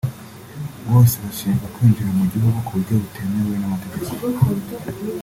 [0.89, 4.25] bose bashinjwa kwinjira mu gihugu ku buryo butemewe n’amategeko